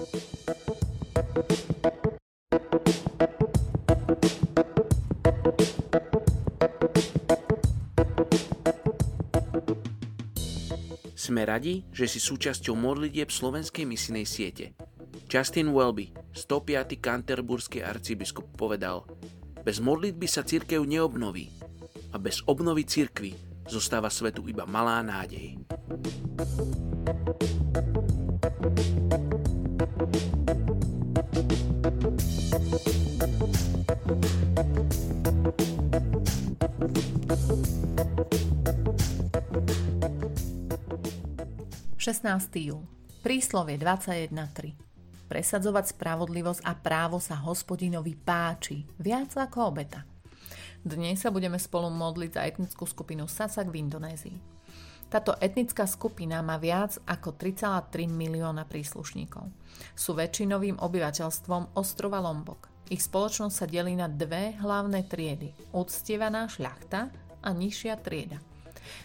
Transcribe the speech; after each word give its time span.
Sme 0.00 0.08
radi, 11.44 11.84
že 11.92 12.08
si 12.08 12.16
súčasťou 12.16 12.72
modlitieb 12.80 13.28
slovenskej 13.28 13.84
misinej 13.84 14.24
siete. 14.24 14.72
Justin 15.28 15.68
Welby, 15.68 16.16
105. 16.32 16.96
kanterburský 16.96 17.84
arcibiskup, 17.84 18.56
povedal 18.56 19.04
Bez 19.60 19.84
modlitby 19.84 20.24
sa 20.24 20.48
církev 20.48 20.80
neobnoví 20.80 21.52
a 22.10 22.16
bez 22.16 22.40
obnovy 22.48 22.88
církvy 22.88 23.36
zostáva 23.68 24.08
svetu 24.08 24.48
iba 24.48 24.64
malá 24.64 25.04
nádej. 25.04 25.60
16. 29.80 29.88
júl. 42.60 42.84
Príslovie 43.24 43.80
21.3. 43.80 44.76
Presadzovať 45.32 45.96
spravodlivosť 45.96 46.60
a 46.60 46.76
právo 46.76 47.16
sa 47.16 47.40
hospodinovi 47.40 48.20
páči, 48.20 48.84
viac 49.00 49.32
ako 49.32 49.72
obeta. 49.72 50.04
Dnes 50.84 51.24
sa 51.24 51.32
budeme 51.32 51.56
spolu 51.56 51.88
modliť 51.88 52.30
za 52.36 52.44
etnickú 52.44 52.84
skupinu 52.84 53.24
Sasak 53.24 53.72
v 53.72 53.80
Indonézii. 53.88 54.60
Táto 55.10 55.34
etnická 55.42 55.90
skupina 55.90 56.38
má 56.40 56.54
viac 56.56 56.96
ako 57.02 57.34
3,3 57.34 58.06
milióna 58.06 58.62
príslušníkov. 58.64 59.50
Sú 59.98 60.14
väčšinovým 60.14 60.78
obyvateľstvom 60.78 61.74
ostrova 61.74 62.22
Lombok. 62.22 62.70
Ich 62.86 63.02
spoločnosť 63.02 63.54
sa 63.54 63.66
delí 63.66 63.98
na 63.98 64.06
dve 64.06 64.54
hlavné 64.62 65.10
triedy. 65.10 65.50
Uctievaná 65.74 66.46
šľachta 66.46 67.10
a 67.42 67.48
nižšia 67.50 67.98
trieda– 67.98 68.38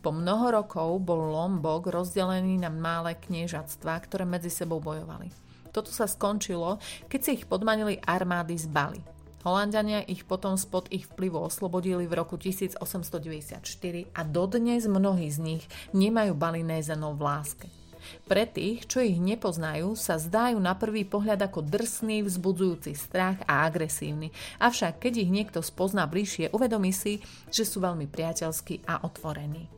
po 0.00 0.14
mnoho 0.14 0.62
rokov 0.62 1.02
bol 1.02 1.34
Lombok 1.34 1.90
rozdelený 1.90 2.62
na 2.62 2.70
malé 2.70 3.18
kniežatstva, 3.18 3.98
ktoré 4.06 4.22
medzi 4.22 4.54
sebou 4.54 4.78
bojovali. 4.78 5.34
Toto 5.74 5.92
sa 5.92 6.08
skončilo, 6.08 6.80
keď 7.10 7.20
si 7.20 7.30
ich 7.42 7.44
podmanili 7.44 8.00
armády 8.00 8.56
z 8.56 8.70
Bali. 8.70 9.15
Holandiania 9.46 10.02
ich 10.02 10.26
potom 10.26 10.58
spod 10.58 10.90
ich 10.90 11.06
vplyvu 11.06 11.38
oslobodili 11.38 12.10
v 12.10 12.18
roku 12.18 12.34
1894 12.34 13.62
a 14.10 14.20
dodnes 14.26 14.90
mnohí 14.90 15.30
z 15.30 15.38
nich 15.38 15.64
nemajú 15.94 16.34
Balinézanov 16.34 17.14
v 17.14 17.22
láske. 17.22 17.68
Pre 18.26 18.42
tých, 18.42 18.90
čo 18.90 18.98
ich 19.06 19.22
nepoznajú, 19.22 19.94
sa 19.94 20.18
zdajú 20.18 20.58
na 20.58 20.74
prvý 20.74 21.06
pohľad 21.06 21.46
ako 21.46 21.62
drsný, 21.62 22.26
vzbudzujúci 22.26 22.98
strach 22.98 23.38
a 23.46 23.62
agresívny. 23.62 24.34
Avšak 24.58 24.98
keď 24.98 25.22
ich 25.22 25.30
niekto 25.30 25.62
spozná 25.62 26.10
bližšie, 26.10 26.50
uvedomí 26.50 26.90
si, 26.90 27.22
že 27.46 27.62
sú 27.62 27.78
veľmi 27.78 28.10
priateľskí 28.10 28.82
a 28.90 29.06
otvorení. 29.06 29.75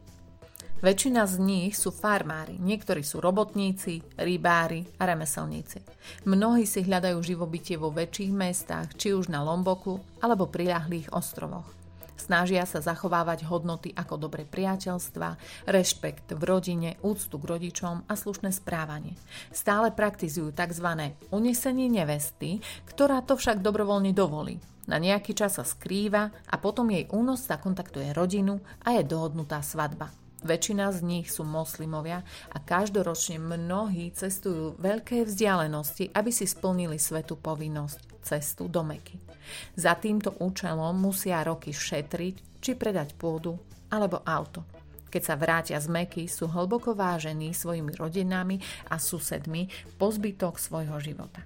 Väčšina 0.78 1.26
z 1.26 1.42
nich 1.42 1.74
sú 1.74 1.90
farmári, 1.90 2.54
niektorí 2.54 3.02
sú 3.02 3.18
robotníci, 3.18 3.98
rybári 4.14 4.86
a 5.02 5.10
remeselníci. 5.10 5.82
Mnohí 6.22 6.70
si 6.70 6.86
hľadajú 6.86 7.18
živobytie 7.18 7.74
vo 7.74 7.90
väčších 7.90 8.30
mestách, 8.30 8.94
či 8.94 9.10
už 9.10 9.26
na 9.26 9.42
Lomboku 9.42 9.98
alebo 10.22 10.46
priľahlých 10.46 11.10
ostrovoch. 11.10 11.66
Snažia 12.14 12.62
sa 12.62 12.78
zachovávať 12.78 13.42
hodnoty 13.50 13.90
ako 13.90 14.22
dobré 14.22 14.46
priateľstva, 14.46 15.34
rešpekt 15.66 16.38
v 16.38 16.42
rodine, 16.46 16.94
úctu 17.02 17.42
k 17.42 17.48
rodičom 17.58 18.06
a 18.06 18.14
slušné 18.14 18.54
správanie. 18.54 19.18
Stále 19.50 19.90
praktizujú 19.90 20.54
tzv. 20.54 21.10
unesenie 21.34 21.90
nevesty, 21.90 22.62
ktorá 22.86 23.26
to 23.26 23.34
však 23.34 23.66
dobrovoľne 23.66 24.14
dovolí. 24.14 24.62
Na 24.86 25.02
nejaký 25.02 25.34
čas 25.34 25.58
sa 25.58 25.66
skrýva 25.66 26.30
a 26.46 26.54
potom 26.62 26.86
jej 26.86 27.10
únosca 27.10 27.58
kontaktuje 27.58 28.14
rodinu 28.14 28.62
a 28.86 28.94
je 28.94 29.02
dohodnutá 29.02 29.58
svadba. 29.58 30.27
Väčšina 30.38 30.94
z 30.94 31.02
nich 31.02 31.26
sú 31.34 31.42
moslimovia 31.42 32.22
a 32.54 32.62
každoročne 32.62 33.42
mnohí 33.42 34.14
cestujú 34.14 34.78
veľké 34.78 35.26
vzdialenosti, 35.26 36.14
aby 36.14 36.30
si 36.30 36.46
splnili 36.46 36.94
svetú 36.94 37.34
povinnosť 37.34 38.22
cestu 38.22 38.70
do 38.70 38.86
Meky. 38.86 39.18
Za 39.74 39.98
týmto 39.98 40.38
účelom 40.38 40.94
musia 40.94 41.42
roky 41.42 41.74
šetriť, 41.74 42.62
či 42.62 42.70
predať 42.78 43.18
pôdu 43.18 43.58
alebo 43.90 44.22
auto. 44.22 44.62
Keď 45.08 45.22
sa 45.24 45.34
vrátia 45.40 45.78
z 45.80 45.88
Meky, 45.88 46.28
sú 46.28 46.46
hlboko 46.46 46.92
vážení 46.92 47.56
svojimi 47.56 47.96
rodinami 47.96 48.60
a 48.92 49.00
susedmi 49.00 49.66
po 49.96 50.12
zbytok 50.12 50.60
svojho 50.60 51.00
života. 51.00 51.42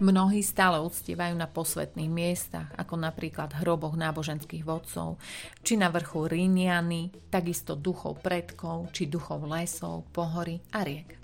Mnohí 0.00 0.40
stále 0.40 0.80
uctievajú 0.80 1.36
na 1.36 1.44
posvetných 1.44 2.08
miestach, 2.08 2.72
ako 2.80 2.96
napríklad 2.96 3.52
hroboch 3.60 3.92
náboženských 3.92 4.64
vodcov, 4.64 5.20
či 5.60 5.76
na 5.76 5.92
vrchu 5.92 6.24
Ríniany, 6.24 7.12
takisto 7.28 7.76
duchov 7.76 8.24
predkov, 8.24 8.88
či 8.96 9.04
duchov 9.10 9.44
lesov, 9.44 10.08
pohory 10.14 10.64
a 10.72 10.80
riek. 10.80 11.20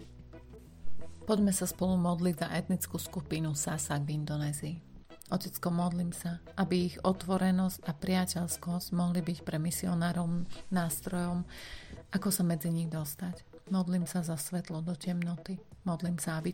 Poďme 1.28 1.52
sa 1.52 1.68
spolu 1.68 1.96
modliť 2.00 2.34
za 2.40 2.48
etnickú 2.56 2.96
skupinu 2.96 3.52
Sasak 3.52 4.04
v 4.04 4.16
Indonézii. 4.16 4.88
Otecko, 5.28 5.69
modlím 5.69 6.16
sa, 6.16 6.41
aby 6.56 6.93
ich 6.93 6.97
otvorenosť 7.05 7.84
a 7.84 7.93
priateľskosť 7.93 8.97
mohli 8.97 9.21
byť 9.21 9.39
pre 9.44 9.61
misionárom 9.61 10.49
nástrojom, 10.72 11.44
ako 12.12 12.28
sa 12.33 12.43
medzi 12.44 12.72
nich 12.72 12.89
dostať. 12.89 13.44
Modlím 13.69 14.09
sa 14.09 14.25
za 14.25 14.41
svetlo 14.41 14.81
do 14.81 14.97
temnoty, 14.97 15.61
Modlím 15.89 16.21
sa, 16.21 16.37
aby 16.37 16.53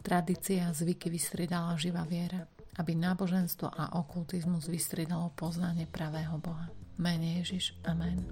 tradícia 0.00 0.72
a 0.72 0.72
zvyky 0.72 1.12
vystridala 1.12 1.76
živá 1.76 2.08
viera, 2.08 2.48
aby 2.80 2.96
náboženstvo 2.96 3.68
a 3.68 4.00
okultizmus 4.00 4.72
vystridalo 4.72 5.36
poznanie 5.36 5.84
pravého 5.84 6.40
Boha. 6.40 6.72
Mene 6.96 7.44
Ježiš. 7.44 7.76
Amen. 7.84 8.24